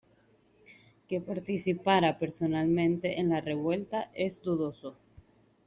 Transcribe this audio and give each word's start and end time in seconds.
Que 1.07 1.19
participara 1.21 2.17
personalmente 2.17 3.19
en 3.19 3.29
la 3.29 3.39
revuelta 3.39 4.09
es 4.15 4.41
dudoso. 4.41 4.95